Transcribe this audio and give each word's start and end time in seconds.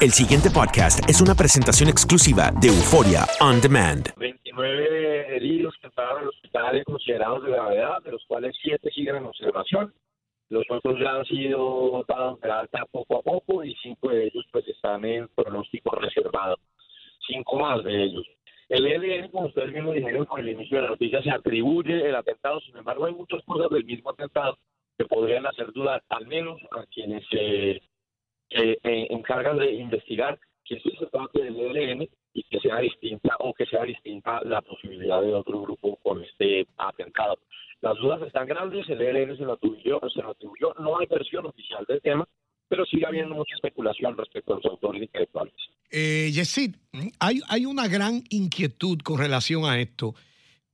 El 0.00 0.12
siguiente 0.12 0.48
podcast 0.48 1.02
es 1.10 1.20
una 1.20 1.34
presentación 1.34 1.88
exclusiva 1.88 2.52
de 2.60 2.68
Euforia 2.68 3.26
On 3.40 3.60
Demand. 3.60 4.06
29 4.16 5.34
heridos 5.34 5.74
que 5.80 5.88
estaban 5.88 6.22
en 6.22 6.28
hospitales 6.28 6.84
considerados 6.84 7.42
de 7.42 7.50
gravedad, 7.50 8.00
de 8.04 8.12
los 8.12 8.24
cuales 8.28 8.54
7 8.62 8.92
siguen 8.94 9.16
en 9.16 9.24
observación. 9.26 9.92
Los 10.50 10.64
otros 10.70 11.00
ya 11.00 11.16
han 11.16 11.24
sido 11.24 12.04
dados 12.06 12.40
de 12.40 12.48
alta 12.48 12.86
poco 12.92 13.18
a 13.18 13.22
poco 13.22 13.64
y 13.64 13.74
5 13.82 14.08
de 14.10 14.26
ellos 14.26 14.46
pues 14.52 14.68
están 14.68 15.04
en 15.04 15.26
pronóstico 15.34 15.90
reservado. 15.96 16.58
5 17.26 17.58
más 17.58 17.82
de 17.82 18.04
ellos. 18.04 18.24
El 18.68 18.86
ELN, 18.86 19.32
como 19.32 19.48
ustedes 19.48 19.72
mismos 19.72 19.96
dijeron 19.96 20.26
con 20.26 20.38
el 20.38 20.50
inicio 20.50 20.76
de 20.76 20.84
la 20.84 20.90
noticia, 20.90 21.20
se 21.24 21.30
atribuye 21.32 22.08
el 22.08 22.14
atentado. 22.14 22.60
Sin 22.60 22.76
embargo, 22.76 23.06
hay 23.06 23.14
muchas 23.14 23.42
cosas 23.42 23.68
del 23.70 23.84
mismo 23.84 24.10
atentado 24.10 24.58
que 24.96 25.06
podrían 25.06 25.44
hacer 25.44 25.72
dudar, 25.72 26.04
al 26.08 26.28
menos 26.28 26.60
a 26.70 26.86
quienes 26.86 27.24
se 28.50 28.78
encargan 28.82 29.58
de 29.58 29.72
investigar 29.72 30.38
que 30.64 30.76
esto 30.76 30.90
se 30.98 31.06
parte 31.06 31.42
del 31.42 31.58
ELN 31.58 32.08
y 32.34 32.42
que 32.44 32.60
sea 32.60 32.78
distinta 32.78 33.36
o 33.40 33.54
que 33.54 33.66
sea 33.66 33.84
distinta 33.84 34.40
la 34.44 34.60
posibilidad 34.60 35.22
de 35.22 35.34
otro 35.34 35.62
grupo 35.62 35.96
con 36.02 36.22
este 36.22 36.66
atentado. 36.76 37.38
Las 37.80 37.96
dudas 37.96 38.20
están 38.22 38.46
grandes, 38.46 38.88
el 38.88 39.00
ELN 39.00 39.36
se 39.36 39.44
lo 39.44 39.54
atribuyó, 39.54 40.00
se 40.12 40.22
lo 40.22 40.30
atribuyó, 40.30 40.74
no 40.78 40.98
hay 40.98 41.06
versión 41.06 41.46
oficial 41.46 41.84
del 41.88 42.02
tema, 42.02 42.28
pero 42.68 42.84
sigue 42.84 43.06
habiendo 43.06 43.34
mucha 43.34 43.54
especulación 43.54 44.16
respecto 44.16 44.52
a 44.52 44.56
los 44.56 44.66
autores 44.66 45.02
intelectuales. 45.02 45.54
Eh, 45.90 46.30
Yesid, 46.32 46.76
hay, 47.18 47.40
hay 47.48 47.64
una 47.64 47.88
gran 47.88 48.22
inquietud 48.28 48.98
con 49.02 49.18
relación 49.18 49.64
a 49.64 49.80
esto. 49.80 50.14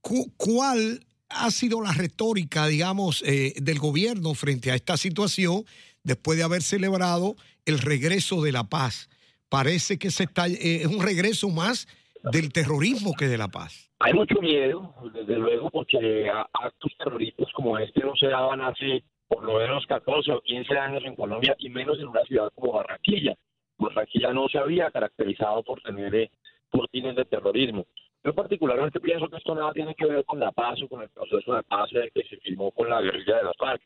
¿Cuál 0.01 0.99
ha 1.29 1.51
sido 1.51 1.81
la 1.81 1.93
retórica, 1.93 2.67
digamos, 2.67 3.23
eh, 3.23 3.53
del 3.57 3.79
gobierno 3.79 4.33
frente 4.33 4.71
a 4.71 4.75
esta 4.75 4.97
situación 4.97 5.65
después 6.05 6.37
de 6.37 6.45
haber 6.45 6.61
celebrado 6.61 7.35
el 7.65 7.79
regreso 7.79 8.41
de 8.41 8.53
la 8.53 8.63
paz? 8.63 9.09
Parece 9.49 9.99
que 9.99 10.09
se 10.09 10.23
está, 10.23 10.47
eh, 10.47 10.81
es 10.81 10.87
un 10.87 11.03
regreso 11.03 11.49
más 11.49 11.87
del 12.31 12.53
terrorismo 12.53 13.13
que 13.17 13.27
de 13.27 13.37
la 13.37 13.49
paz. 13.49 13.91
Hay 13.99 14.13
mucho 14.13 14.39
miedo, 14.41 14.93
desde 15.13 15.35
luego, 15.35 15.69
porque 15.69 16.29
actos 16.53 16.91
terroristas 16.97 17.47
como 17.53 17.77
este 17.77 18.01
no 18.01 18.15
se 18.15 18.27
daban 18.27 18.61
hace 18.61 19.03
por 19.27 19.43
lo 19.43 19.57
menos 19.57 19.85
14 19.87 20.31
o 20.31 20.41
15 20.41 20.77
años 20.77 21.03
en 21.05 21.15
Colombia 21.15 21.55
y 21.57 21.69
menos 21.69 21.97
en 21.99 22.07
una 22.07 22.23
ciudad 22.23 22.51
como 22.55 22.73
Barranquilla. 22.73 23.35
Barranquilla 23.77 24.33
no 24.33 24.47
se 24.47 24.57
había 24.57 24.91
caracterizado 24.91 25.63
por 25.63 25.81
tener 25.81 26.13
eh, 26.15 26.31
cortines 26.69 27.15
de 27.15 27.25
terrorismo. 27.25 27.85
Yo 28.23 28.33
particularmente 28.33 28.99
pienso 28.99 29.29
que 29.29 29.37
esto 29.37 29.53
nada 29.53 29.71
tiene 29.73 29.93
que 29.95 30.05
ver 30.05 30.25
con 30.25 30.39
la 30.39 30.51
paz 30.51 30.81
o 30.81 30.87
con 30.87 31.01
el 31.03 31.09
proceso 31.09 31.53
de 31.53 31.63
paz 31.63 31.89
que 31.91 32.23
se 32.23 32.37
firmó 32.37 32.71
con 32.71 32.89
la 32.89 33.01
guerrilla 33.01 33.37
de 33.37 33.43
las 33.43 33.57
FARC. 33.57 33.81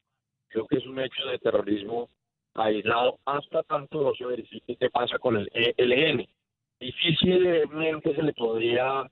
Creo 0.50 0.67
que 0.67 0.78
es 0.78 0.86
un 0.86 1.00
hecho 1.00 1.25
de 1.28 1.39
terrorismo 1.39 2.09
aislado 2.55 3.19
hasta 3.25 3.64
tanto 3.64 4.02
no 4.02 4.14
se 4.16 4.25
verifique 4.25 4.75
qué 4.75 4.89
pasa 4.89 5.17
con 5.19 5.38
el 5.38 5.50
ELN. 5.53 6.28
Difícilmente 6.80 8.16
se 8.16 8.23
le 8.23 8.33
podría 8.33 9.09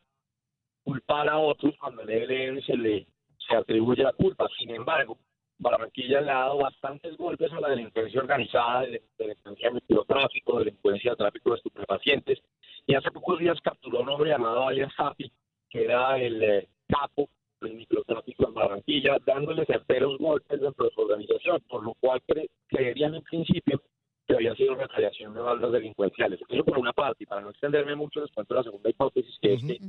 culpar 0.83 1.29
a 1.29 1.37
otros 1.37 1.75
cuando 1.79 2.01
el 2.01 2.09
ELN 2.09 2.61
se 2.61 2.75
le 2.75 3.07
se 3.47 3.55
atribuye 3.55 4.03
la 4.03 4.13
culpa. 4.13 4.47
Sin 4.57 4.71
embargo, 4.71 5.17
Barranquilla 5.59 6.21
le 6.21 6.31
ha 6.31 6.39
dado 6.39 6.57
bastantes 6.57 7.17
golpes 7.17 7.51
a 7.51 7.59
la 7.59 7.69
delincuencia 7.69 8.19
organizada, 8.19 8.81
delincuencia 9.17 9.69
de 9.69 9.75
microtráfico, 9.75 10.59
delincuencia 10.59 11.11
de 11.11 11.17
tráfico 11.17 11.51
de 11.51 11.55
estupefacientes. 11.57 12.39
Y 12.85 12.95
hace 12.95 13.11
pocos 13.11 13.39
días 13.39 13.59
capturó 13.61 13.99
a 13.99 14.01
un 14.01 14.09
hombre 14.09 14.29
llamado 14.29 14.67
Alias 14.67 14.93
Happy, 14.97 15.31
que 15.69 15.85
era 15.85 16.17
el 16.17 16.43
eh, 16.43 16.67
capo 16.87 17.29
del 17.61 17.73
microtráfico 17.73 18.47
en 18.47 18.53
Barranquilla, 18.53 19.17
dándole 19.25 19.65
certeros 19.65 20.17
golpes 20.17 20.59
dentro 20.61 20.85
de 20.85 20.91
su 20.91 21.01
organización, 21.01 21.61
por 21.67 21.83
lo 21.83 21.93
cual 21.95 22.21
creerían 22.67 23.15
en 23.15 23.23
principio 23.23 23.81
que 24.27 24.35
había 24.35 24.55
sido 24.55 24.75
retaliación 24.75 25.33
de 25.33 25.39
bandas 25.39 25.71
delincuenciales. 25.71 26.39
Eso 26.49 26.65
por 26.65 26.77
una 26.77 26.93
parte, 26.93 27.23
y 27.23 27.27
para 27.27 27.41
no 27.41 27.49
extenderme 27.49 27.95
mucho, 27.95 28.21
les 28.21 28.31
cuento 28.31 28.55
la 28.55 28.63
segunda 28.63 28.89
hipótesis, 28.89 29.37
que 29.41 29.53
es 29.53 29.63
que 29.63 29.79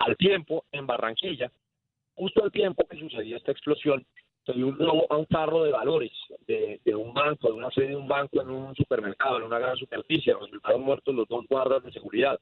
al 0.00 0.16
tiempo, 0.16 0.64
en 0.72 0.86
Barranquilla, 0.86 1.50
justo 2.14 2.42
al 2.42 2.50
tiempo 2.50 2.86
que 2.88 2.98
sucedía 2.98 3.36
esta 3.36 3.52
explosión, 3.52 4.04
se 4.44 4.52
dio 4.54 4.66
un 4.66 4.78
robo 4.78 5.06
a 5.10 5.16
un 5.16 5.26
carro 5.26 5.62
de 5.62 5.72
valores 5.72 6.10
de, 6.46 6.80
un 6.94 7.12
banco, 7.12 7.48
de 7.48 7.54
una 7.54 7.70
sede 7.70 7.88
de 7.88 7.96
un 7.96 8.08
banco 8.08 8.40
en 8.40 8.48
un 8.48 8.74
supermercado, 8.74 9.36
en 9.36 9.42
una 9.44 9.58
gran 9.58 9.76
superficie, 9.76 10.34
resultaron 10.34 10.82
muertos 10.82 11.14
los 11.14 11.28
dos 11.28 11.46
guardas 11.48 11.84
de 11.84 11.92
seguridad. 11.92 12.40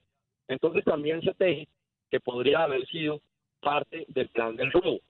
Entonces 0.49 0.85
también 0.85 1.21
se 1.23 1.35
teje 1.35 1.69
que 2.11 2.21
podría 2.21 2.63
haber 2.63 2.87
sido 2.87 3.21
parte 3.67 4.07
del 4.07 4.29
plan 4.29 4.55
del 4.55 4.71
robo. 4.71 5.01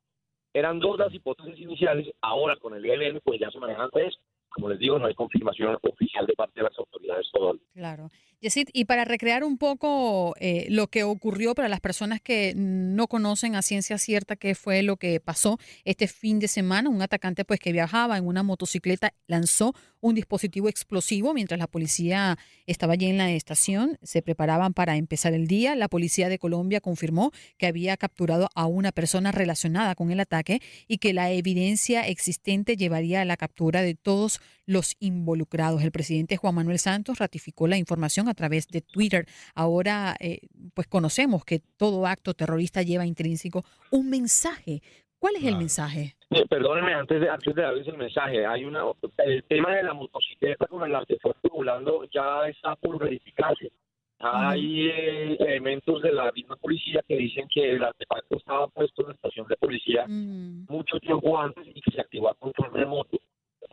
Eran 0.54 0.78
dos 0.78 0.98
las 0.98 1.12
hipótesis 1.12 1.60
iniciales, 1.60 2.08
ahora 2.22 2.56
con 2.56 2.74
el 2.74 2.86
ILN 2.86 3.20
pues 3.22 3.38
ya 3.38 3.50
se 3.50 3.58
manejan 3.58 3.90
tres. 3.92 4.18
Como 4.56 4.70
les 4.70 4.78
digo, 4.78 4.98
no 4.98 5.04
hay 5.04 5.14
confirmación 5.14 5.76
oficial 5.82 6.26
de 6.26 6.32
parte 6.32 6.60
de 6.60 6.62
las 6.62 6.78
autoridades. 6.78 7.26
Claro. 7.74 8.10
Yesid, 8.40 8.68
y 8.72 8.86
para 8.86 9.04
recrear 9.04 9.44
un 9.44 9.58
poco 9.58 10.34
eh, 10.40 10.66
lo 10.70 10.88
que 10.88 11.04
ocurrió 11.04 11.54
para 11.54 11.68
las 11.68 11.80
personas 11.80 12.20
que 12.22 12.54
no 12.56 13.06
conocen 13.06 13.54
a 13.54 13.60
ciencia 13.60 13.98
cierta 13.98 14.36
qué 14.36 14.54
fue 14.54 14.82
lo 14.82 14.96
que 14.96 15.20
pasó 15.20 15.58
este 15.84 16.06
fin 16.06 16.38
de 16.38 16.48
semana, 16.48 16.88
un 16.88 17.02
atacante 17.02 17.44
pues 17.44 17.60
que 17.60 17.72
viajaba 17.72 18.16
en 18.16 18.26
una 18.26 18.42
motocicleta 18.42 19.12
lanzó 19.26 19.74
un 20.00 20.14
dispositivo 20.14 20.68
explosivo 20.68 21.34
mientras 21.34 21.58
la 21.58 21.66
policía 21.66 22.38
estaba 22.66 22.92
allí 22.92 23.06
en 23.06 23.18
la 23.18 23.30
estación, 23.32 23.98
se 24.02 24.22
preparaban 24.22 24.74
para 24.74 24.96
empezar 24.96 25.32
el 25.32 25.46
día. 25.46 25.74
La 25.74 25.88
policía 25.88 26.28
de 26.28 26.38
Colombia 26.38 26.80
confirmó 26.80 27.32
que 27.58 27.66
había 27.66 27.96
capturado 27.96 28.48
a 28.54 28.66
una 28.66 28.92
persona 28.92 29.32
relacionada 29.32 29.94
con 29.94 30.10
el 30.10 30.20
ataque 30.20 30.60
y 30.88 30.98
que 30.98 31.12
la 31.12 31.30
evidencia 31.30 32.06
existente 32.06 32.76
llevaría 32.76 33.22
a 33.22 33.24
la 33.24 33.36
captura 33.36 33.82
de 33.82 33.94
todos 33.94 34.40
los 34.66 34.96
involucrados. 35.00 35.82
El 35.82 35.92
presidente 35.92 36.36
Juan 36.36 36.54
Manuel 36.54 36.78
Santos 36.78 37.18
ratificó 37.18 37.66
la 37.66 37.76
información 37.76 38.28
a 38.28 38.34
través 38.34 38.68
de 38.68 38.80
Twitter. 38.80 39.26
Ahora, 39.54 40.16
eh, 40.20 40.40
pues 40.74 40.86
conocemos 40.86 41.44
que 41.44 41.60
todo 41.76 42.06
acto 42.06 42.34
terrorista 42.34 42.82
lleva 42.82 43.06
intrínseco 43.06 43.64
un 43.90 44.10
mensaje. 44.10 44.82
¿Cuál 45.18 45.36
es 45.36 45.44
el 45.44 45.56
mensaje? 45.56 46.14
Eh, 46.30 46.44
perdóneme, 46.48 46.92
antes 46.94 47.20
de, 47.20 47.30
antes 47.30 47.54
de 47.54 47.62
darles 47.62 47.86
el 47.88 47.96
mensaje, 47.96 48.44
hay 48.44 48.64
una, 48.64 48.82
el 49.18 49.44
tema 49.44 49.74
de 49.74 49.82
la 49.82 49.94
motocicleta 49.94 50.66
con 50.66 50.82
el 50.90 50.96
fue 51.20 51.32
circulando 51.40 52.04
ya 52.12 52.48
está 52.48 52.76
por 52.76 52.98
verificarse. 52.98 53.70
Hay 54.18 54.88
eh, 54.88 55.36
elementos 55.40 56.00
de 56.02 56.12
la 56.12 56.32
misma 56.32 56.56
policía 56.56 57.02
que 57.06 57.16
dicen 57.16 57.46
que 57.52 57.72
el 57.72 57.84
artefacto 57.84 58.36
estaba 58.36 58.66
puesto 58.68 59.02
en 59.02 59.08
la 59.08 59.14
estación 59.14 59.46
de 59.46 59.56
policía 59.56 60.06
mm. 60.08 60.66
mucho 60.68 60.98
tiempo 61.00 61.38
antes 61.38 61.66
y 61.66 61.80
que 61.80 61.90
se 61.90 62.00
activó 62.00 62.30
a 62.30 62.34
control 62.34 62.72
remoto. 62.72 63.18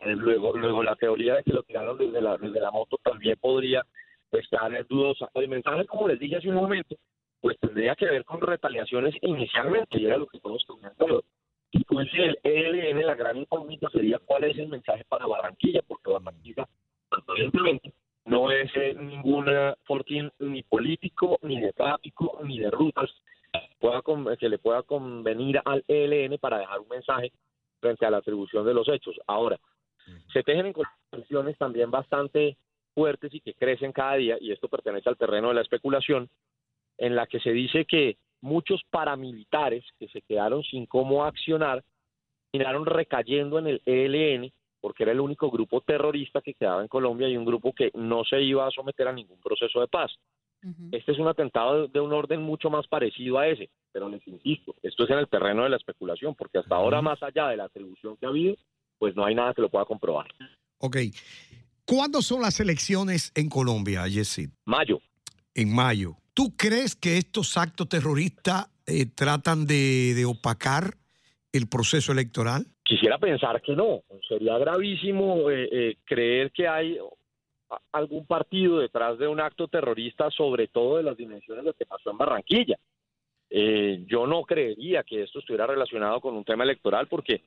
Luego, 0.06 0.56
luego 0.56 0.82
la 0.82 0.96
teoría 0.96 1.36
de 1.36 1.44
que 1.44 1.52
lo 1.52 1.62
tiraron 1.62 1.98
desde 1.98 2.20
la, 2.20 2.36
desde 2.36 2.60
la 2.60 2.70
moto 2.70 2.98
también 3.02 3.36
podría 3.40 3.84
estar 4.32 4.86
dudosa. 4.86 5.28
El 5.34 5.48
mensaje, 5.48 5.86
como 5.86 6.08
les 6.08 6.18
dije 6.18 6.36
hace 6.36 6.48
un 6.48 6.56
momento, 6.56 6.96
pues 7.40 7.58
tendría 7.60 7.94
que 7.94 8.06
ver 8.06 8.24
con 8.24 8.40
retaliaciones 8.40 9.14
inicialmente, 9.22 9.98
y 9.98 10.06
era 10.06 10.16
lo 10.16 10.26
que 10.26 10.38
estamos 10.38 10.64
comentando. 10.66 11.24
Y 11.70 11.84
pues 11.84 12.08
el 12.14 12.38
ELN, 12.42 13.06
la 13.06 13.14
gran 13.14 13.36
incógnita 13.36 13.88
sería 13.90 14.18
cuál 14.18 14.44
es 14.44 14.58
el 14.58 14.68
mensaje 14.68 15.04
para 15.08 15.26
Barranquilla, 15.26 15.82
porque 15.86 16.10
Barranquilla, 16.10 16.66
aparentemente, 17.10 17.92
no 18.26 18.50
es 18.50 18.70
eh, 18.76 18.94
ninguna 18.94 19.76
fortín 19.84 20.30
ni 20.38 20.62
político, 20.62 21.38
ni 21.42 21.60
de 21.60 21.72
tráfico, 21.72 22.40
ni 22.44 22.58
de 22.58 22.70
rutas 22.70 23.10
pueda 23.78 24.02
que 24.36 24.48
le 24.48 24.58
pueda 24.58 24.82
convenir 24.82 25.60
al 25.64 25.84
ELN 25.86 26.38
para 26.38 26.58
dejar 26.58 26.80
un 26.80 26.88
mensaje 26.88 27.32
frente 27.80 28.06
a 28.06 28.10
la 28.10 28.18
atribución 28.18 28.64
de 28.64 28.74
los 28.74 28.88
hechos. 28.88 29.14
Ahora, 29.26 29.58
se 30.32 30.42
tejen 30.42 30.66
en 30.66 30.74
condiciones 31.10 31.56
también 31.58 31.90
bastante 31.90 32.56
fuertes 32.94 33.34
y 33.34 33.40
que 33.40 33.54
crecen 33.54 33.92
cada 33.92 34.14
día, 34.14 34.36
y 34.40 34.52
esto 34.52 34.68
pertenece 34.68 35.08
al 35.08 35.16
terreno 35.16 35.48
de 35.48 35.54
la 35.54 35.62
especulación, 35.62 36.28
en 36.98 37.16
la 37.16 37.26
que 37.26 37.40
se 37.40 37.50
dice 37.50 37.84
que 37.84 38.16
muchos 38.40 38.82
paramilitares 38.90 39.84
que 39.98 40.08
se 40.08 40.22
quedaron 40.22 40.62
sin 40.62 40.86
cómo 40.86 41.24
accionar 41.24 41.82
terminaron 42.52 42.86
recayendo 42.86 43.58
en 43.58 43.66
el 43.66 43.82
ELN 43.84 44.52
porque 44.84 45.04
era 45.04 45.12
el 45.12 45.20
único 45.20 45.50
grupo 45.50 45.80
terrorista 45.80 46.42
que 46.42 46.52
quedaba 46.52 46.82
en 46.82 46.88
Colombia 46.88 47.26
y 47.26 47.38
un 47.38 47.46
grupo 47.46 47.72
que 47.72 47.90
no 47.94 48.22
se 48.22 48.42
iba 48.42 48.66
a 48.66 48.70
someter 48.70 49.08
a 49.08 49.14
ningún 49.14 49.40
proceso 49.40 49.80
de 49.80 49.88
paz. 49.88 50.14
Este 50.92 51.12
es 51.12 51.18
un 51.18 51.26
atentado 51.26 51.88
de 51.88 52.00
un 52.00 52.12
orden 52.12 52.42
mucho 52.42 52.68
más 52.68 52.86
parecido 52.86 53.38
a 53.38 53.48
ese, 53.48 53.70
pero 53.92 54.10
les 54.10 54.26
insisto, 54.28 54.74
esto 54.82 55.04
es 55.04 55.10
en 55.10 55.20
el 55.20 55.28
terreno 55.28 55.62
de 55.62 55.70
la 55.70 55.76
especulación, 55.76 56.34
porque 56.34 56.58
hasta 56.58 56.76
ahora, 56.76 57.00
más 57.00 57.22
allá 57.22 57.48
de 57.48 57.56
la 57.56 57.64
atribución 57.64 58.18
que 58.18 58.26
ha 58.26 58.28
habido, 58.28 58.56
pues 59.04 59.14
no 59.16 59.26
hay 59.26 59.34
nada 59.34 59.52
que 59.52 59.60
lo 59.60 59.68
pueda 59.68 59.84
comprobar. 59.84 60.26
Ok. 60.78 60.96
¿Cuándo 61.84 62.22
son 62.22 62.40
las 62.40 62.58
elecciones 62.58 63.32
en 63.34 63.50
Colombia, 63.50 64.08
Yesid? 64.08 64.48
Mayo. 64.64 64.98
En 65.54 65.74
mayo. 65.74 66.16
¿Tú 66.32 66.56
crees 66.56 66.96
que 66.96 67.18
estos 67.18 67.58
actos 67.58 67.86
terroristas 67.86 68.70
eh, 68.86 69.04
tratan 69.04 69.66
de, 69.66 70.24
opacar 70.26 70.94
el 71.52 71.68
proceso 71.68 72.12
electoral? 72.12 72.64
Quisiera 72.82 73.18
pensar 73.18 73.60
que 73.60 73.76
no. 73.76 74.04
Sería 74.26 74.56
gravísimo 74.56 75.50
eh, 75.50 75.68
eh, 75.70 75.96
creer 76.06 76.50
que 76.50 76.66
hay 76.66 76.96
algún 77.92 78.24
partido 78.24 78.78
detrás 78.78 79.18
de 79.18 79.28
un 79.28 79.38
acto 79.38 79.68
terrorista, 79.68 80.30
sobre 80.30 80.68
todo 80.68 80.96
de 80.96 81.02
las 81.02 81.18
dimensiones 81.18 81.62
de 81.62 81.72
lo 81.72 81.76
que 81.76 81.84
pasó 81.84 82.10
en 82.10 82.16
Barranquilla. 82.16 82.78
yo 83.50 84.26
no 84.26 84.44
creería 84.44 85.02
que 85.02 85.24
esto 85.24 85.40
estuviera 85.40 85.66
relacionado 85.66 86.22
con 86.22 86.34
un 86.34 86.44
tema 86.44 86.64
electoral 86.64 87.06
porque 87.06 87.42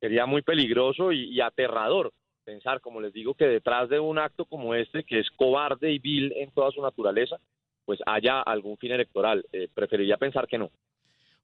sería 0.00 0.26
muy 0.26 0.42
peligroso 0.42 1.12
y 1.12 1.40
aterrador 1.40 2.12
pensar, 2.50 2.80
como 2.80 3.00
les 3.00 3.12
digo, 3.12 3.34
que 3.34 3.44
detrás 3.44 3.88
de 3.88 4.00
un 4.00 4.18
acto 4.18 4.44
como 4.44 4.74
este, 4.74 5.04
que 5.04 5.20
es 5.20 5.30
cobarde 5.36 5.92
y 5.92 6.00
vil 6.00 6.32
en 6.36 6.50
toda 6.50 6.72
su 6.72 6.82
naturaleza, 6.82 7.36
pues 7.84 8.00
haya 8.06 8.40
algún 8.40 8.76
fin 8.76 8.90
electoral. 8.90 9.44
Eh, 9.52 9.68
preferiría 9.72 10.16
pensar 10.16 10.48
que 10.48 10.58
no. 10.58 10.70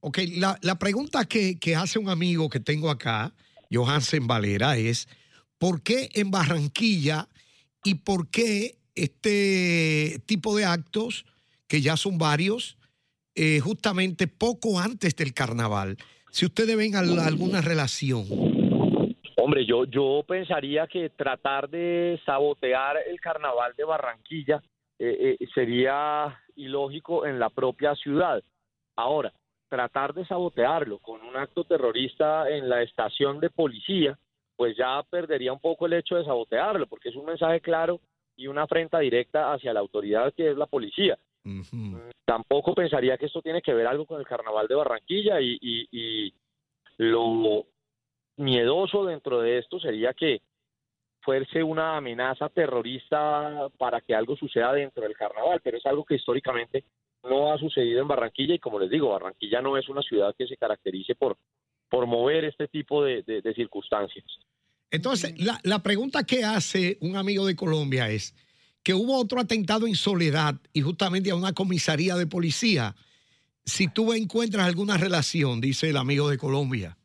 Ok, 0.01 0.19
la, 0.37 0.79
pregunta 0.79 1.25
que, 1.25 1.59
que, 1.59 1.77
hace 1.77 1.99
un 1.99 2.09
amigo 2.09 2.49
que 2.49 2.61
tengo 2.61 2.91
acá, 2.91 3.33
Johansen 3.73 4.27
Valera, 4.27 4.77
es 4.77 5.09
¿por 5.59 5.83
qué 5.83 6.09
en 6.15 6.31
Barranquilla 6.31 7.29
y 7.83 7.97
por 7.97 8.29
qué 8.29 8.79
este 8.95 10.21
tipo 10.27 10.57
de 10.57 10.65
actos, 10.65 11.25
que 11.67 11.81
ya 11.81 11.97
son 11.97 12.19
varios, 12.19 12.79
eh, 13.35 13.61
justamente 13.61 14.27
poco 14.27 14.79
antes 14.79 15.15
del 15.17 15.33
carnaval? 15.33 15.97
Si 16.37 16.45
ustedes 16.45 16.77
ven 16.77 16.95
alguna 16.95 17.63
relación. 17.63 18.27
Hombre, 19.39 19.65
yo, 19.65 19.87
yo 19.87 20.23
pensaría 20.29 20.87
que 20.87 21.09
tratar 21.09 21.67
de 21.71 22.21
sabotear 22.27 22.99
el 23.09 23.19
carnaval 23.23 23.73
de 23.75 23.85
Barranquilla 23.85 24.63
eh, 24.99 25.39
eh, 25.41 25.47
sería 25.55 26.39
ilógico 26.55 27.25
en 27.25 27.39
la 27.39 27.49
propia 27.49 27.95
ciudad. 27.95 28.43
Ahora, 28.97 29.33
tratar 29.71 30.13
de 30.13 30.27
sabotearlo 30.27 30.99
con 30.99 31.23
un 31.23 31.39
acto 31.39 31.65
terrorista 31.65 32.51
en 32.51 32.69
la 32.69 32.83
estación 32.83 33.41
de 33.41 33.49
policía, 33.49 34.19
pues 34.57 34.77
ya 34.77 35.03
perdería 35.09 35.55
un 35.55 35.61
poco 35.61 35.87
el 35.87 35.95
hecho 35.95 36.17
de 36.17 36.27
sabotearlo, 36.27 36.87
porque 36.87 37.09
es 37.09 37.17
un 37.17 37.25
mensaje 37.25 37.63
claro 37.63 37.99
y 38.37 38.47
una 38.47 38.65
afrenta 38.65 38.99
directa 38.99 39.55
hacia 39.55 39.73
la 39.73 39.81
autoridad 39.81 40.35
que 40.35 40.51
es 40.51 40.57
la 40.59 40.67
policía. 40.67 41.17
Tampoco 42.25 42.75
pensaría 42.75 43.17
que 43.17 43.27
esto 43.27 43.43
tiene 43.43 43.63
que 43.63 43.75
ver 43.75 43.87
algo 43.87 44.07
con 44.07 44.21
el 44.21 44.27
carnaval 44.27 44.67
de 44.67 44.75
Barranquilla 44.75 45.41
y, 45.41 45.59
y 45.61 46.33
lo 46.99 47.67
miedoso 48.37 49.05
dentro 49.05 49.41
de 49.41 49.59
esto 49.59 49.79
sería 49.79 50.13
que 50.13 50.43
fuese 51.27 51.63
una 51.63 51.97
amenaza 51.97 52.49
terrorista 52.49 53.69
para 53.77 54.01
que 54.01 54.15
algo 54.15 54.37
suceda 54.37 54.73
dentro 54.73 55.03
del 55.03 55.17
carnaval, 55.17 55.61
pero 55.63 55.77
es 55.77 55.87
algo 55.87 56.05
que 56.05 56.15
históricamente 56.15 56.85
no 57.25 57.53
ha 57.53 57.59
sucedido 57.59 58.01
en 58.01 58.09
Barranquilla 58.09 58.55
y 58.55 58.61
como 58.61 58.79
les 58.79 58.91
digo, 58.91 59.11
Barranquilla 59.11 59.61
no 59.61 59.77
es 59.77 59.89
una 59.89 60.03
ciudad 60.03 60.35
que 60.39 60.47
se 60.47 60.57
caracterice 60.57 61.17
por, 61.17 61.37
por 61.91 62.07
mover 62.07 62.45
este 62.45 62.69
tipo 62.69 63.03
de, 63.03 63.25
circunstancias. 63.57 64.25
Entonces, 64.91 65.35
la, 65.45 65.59
la, 65.65 65.83
pregunta 65.83 66.23
que 66.23 66.45
hace 66.45 66.97
un 67.01 67.17
amigo 67.17 67.45
de 67.45 67.57
Colombia 67.57 68.09
es 68.09 68.35
que 68.87 68.95
hubo 68.95 69.21
otro 69.21 69.41
atentado 69.41 69.89
en 69.89 69.97
Soledad 69.97 70.55
y 70.73 70.81
justamente 70.81 71.33
a 71.33 71.35
una 71.35 71.53
comisaría 71.53 72.15
de 72.15 72.29
policía. 72.29 72.95
Si 73.65 73.93
tú 73.93 74.13
encuentras 74.13 74.65
alguna 74.65 74.97
relación, 74.97 75.61
dice 75.61 75.91
el 75.91 75.97
amigo 75.97 76.31
de 76.31 76.39
Colombia. 76.39 76.97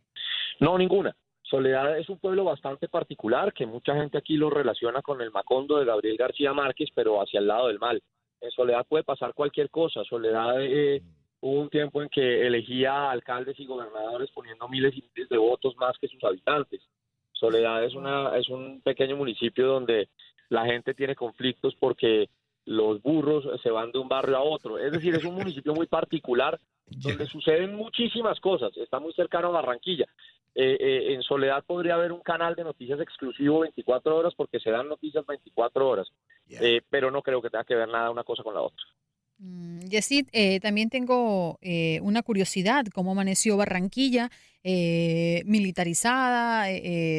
No, 0.60 0.78
ninguna. 0.78 1.16
Soledad 1.42 1.98
es 1.98 2.08
un 2.08 2.20
pueblo 2.20 2.44
bastante 2.44 2.88
particular 2.88 3.52
que 3.52 3.66
mucha 3.66 3.96
gente 3.96 4.20
aquí 4.20 4.38
lo 4.38 4.52
relaciona 4.52 5.02
con 5.02 5.22
el 5.22 5.32
Macondo 5.32 5.80
de 5.80 5.86
Gabriel 5.86 6.18
García 6.18 6.54
Márquez, 6.54 6.90
pero 6.94 7.20
hacia 7.20 7.40
el 7.40 7.48
lado 7.48 7.70
del 7.70 7.80
mal 7.80 8.00
en 8.42 8.52
Soledad 8.52 8.86
puede 8.88 9.04
pasar 9.04 9.34
cualquier 9.34 9.72
cosa. 9.72 10.04
Soledad 10.04 10.64
eh, 10.64 11.02
hubo 11.40 11.62
un 11.62 11.70
tiempo 11.72 12.04
en 12.04 12.10
que 12.10 12.46
elegía 12.46 13.10
alcaldes 13.10 13.60
y 13.60 13.66
gobernadores 13.66 14.30
poniendo 14.36 14.70
miles 14.70 14.96
y 14.96 15.04
miles 15.16 15.30
de 15.30 15.38
votos 15.40 15.76
más 15.78 15.98
que 16.00 16.08
sus 16.08 16.24
habitantes. 16.24 16.80
Soledad 17.34 17.84
es, 17.84 17.96
una, 17.96 18.38
es 18.38 18.48
un 18.50 18.82
pequeño 18.82 19.18
municipio 19.18 19.66
donde 19.66 20.10
la 20.52 20.66
gente 20.66 20.94
tiene 20.94 21.16
conflictos 21.16 21.76
porque 21.80 22.30
los 22.66 23.02
burros 23.02 23.48
se 23.64 23.72
van 23.72 23.92
de 23.92 24.00
un 24.00 24.10
barrio 24.10 24.38
a 24.38 24.44
otro. 24.44 24.78
Es 24.78 24.92
decir, 24.92 25.16
es 25.16 25.24
un 25.24 25.36
municipio 25.36 25.74
muy 25.74 25.88
particular 25.88 26.60
donde 26.86 27.26
suceden 27.26 27.74
muchísimas 27.74 28.40
cosas. 28.42 28.76
Está 28.76 29.00
muy 29.00 29.14
cercano 29.14 29.48
a 29.48 29.52
Barranquilla. 29.52 30.06
Eh, 30.54 30.78
eh, 30.78 31.14
en 31.14 31.24
Soledad 31.24 31.64
podría 31.64 31.96
haber 31.96 32.12
un 32.12 32.20
canal 32.20 32.56
de 32.56 32.66
noticias 32.66 33.00
exclusivo 33.00 33.62
24 33.62 34.14
horas 34.14 34.34
porque 34.36 34.60
se 34.60 34.70
dan 34.70 34.90
noticias 34.90 35.26
24 35.26 35.88
horas, 35.88 36.12
eh, 36.50 36.82
pero 36.90 37.10
no 37.10 37.22
creo 37.22 37.42
que 37.42 37.50
tenga 37.50 37.64
que 37.64 37.76
ver 37.76 37.88
nada 37.88 38.12
una 38.12 38.26
cosa 38.26 38.44
con 38.44 38.54
la 38.54 38.62
otra. 38.62 38.86
Yesid, 39.92 40.60
también 40.62 40.90
tengo 40.90 41.60
una 42.02 42.24
curiosidad, 42.24 42.86
¿cómo 42.94 43.12
amaneció 43.12 43.58
Barranquilla? 43.58 44.30
militarizada, 44.64 46.68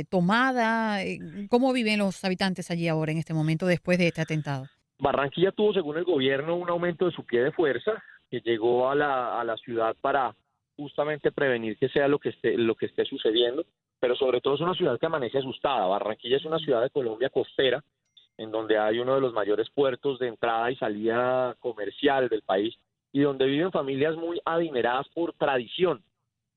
tomada, 0.09 1.01
¿cómo 1.49 1.73
viven 1.73 1.99
los 1.99 2.25
habitantes 2.25 2.71
allí 2.71 2.89
ahora 2.89 3.13
en 3.13 3.19
este 3.19 3.35
momento 3.35 3.67
después 3.67 3.99
de 3.99 4.09
este 4.09 4.23
atentado? 4.23 4.67
Barranquilla 5.03 5.51
tuvo, 5.51 5.73
según 5.73 5.99
el 5.99 6.05
gobierno, 6.05 6.55
un 6.55 6.71
aumento 6.71 7.07
de 7.07 7.11
su 7.11 7.25
pie 7.25 7.43
de 7.43 7.51
fuerza 7.51 8.01
que 8.31 8.41
llegó 8.41 8.89
a 8.89 8.95
la, 8.95 9.57
ciudad 9.65 9.97
para 10.01 10.35
justamente 10.77 11.33
prevenir 11.33 11.77
que 11.77 11.89
sea 11.89 12.07
lo 12.07 12.19
que 12.19 12.31
esté 12.31 13.05
sucediendo, 13.05 13.65
pero 13.99 14.15
sobre 14.15 14.41
todo 14.41 14.55
es 14.55 14.61
una 14.61 14.75
ciudad 14.75 14.99
que 14.99 15.07
amanece 15.07 15.39
asustada. 15.39 15.87
Barranquilla 15.87 16.37
es 16.37 16.45
una 16.45 16.59
ciudad 16.59 16.83
de 16.83 16.91
Colombia 16.91 17.31
costera 17.31 17.83
en 18.39 18.51
donde 18.51 18.79
hay 18.79 18.99
uno 18.99 19.15
de 19.15 19.21
los 19.21 19.33
mayores 19.33 19.71
puertos 19.71 20.19
de 20.19 20.29
entrada 20.29 20.71
y 20.71 20.77
salida 20.77 21.55
comercial 21.61 22.29
del 22.29 22.43
país 22.43 22.77
y 23.13 23.21
donde 23.21 23.47
viven 23.47 23.71
familias 23.71 24.17
muy 24.17 24.41
adineradas 24.45 25.09
por 25.09 25.35
tradición. 25.35 26.03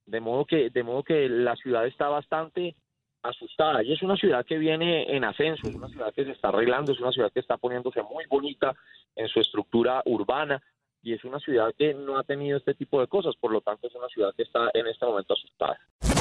De 0.06 0.20
modo 0.20 0.46
que 0.46 0.70
de 0.70 0.84
modo 0.84 1.04
que 1.04 1.28
la 1.28 1.56
ciudad 1.56 1.86
está 1.88 2.10
bastante 2.10 2.76
asustada 3.24 3.84
y 3.84 3.92
es 3.92 4.02
una 4.04 4.16
ciudad 4.16 4.46
que 4.46 4.58
viene 4.58 5.16
en 5.16 5.24
ascenso, 5.24 5.68
es 5.68 5.76
una 5.76 5.90
ciudad 5.90 6.14
que 6.14 6.26
se 6.26 6.32
está 6.32 6.50
arreglando, 6.50 6.92
es 6.92 7.00
una 7.00 7.12
ciudad 7.12 7.32
que 7.32 7.40
está 7.40 7.58
poniéndose 7.58 8.02
muy 8.04 8.26
bonita 8.28 8.76
en 9.16 9.28
su 9.28 9.40
estructura 9.40 10.02
urbana, 10.06 10.62
y 11.06 11.14
es 11.14 11.24
una 11.24 11.40
ciudad 11.40 11.74
que 11.78 11.94
no 11.94 12.18
ha 12.18 12.24
tenido 12.24 12.58
este 12.58 12.74
tipo 12.74 13.00
de 13.00 13.08
cosas, 13.08 13.36
por 13.36 13.52
lo 13.52 13.62
tanto 13.62 13.88
es 13.88 13.94
una 13.94 14.08
ciudad 14.08 14.34
que 14.36 14.42
está 14.42 14.72
en 14.74 14.88
este 14.88 15.06
momento 15.06 15.36
asustada. 15.36 15.80